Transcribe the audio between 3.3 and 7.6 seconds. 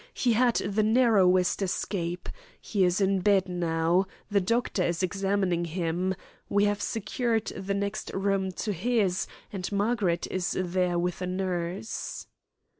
now. The doctor is examining him. We have secured